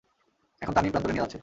এখন 0.61 0.73
তানঈম 0.73 0.91
প্রান্তরে 0.91 1.13
নিয়ে 1.13 1.23
যাচ্ছে। 1.23 1.39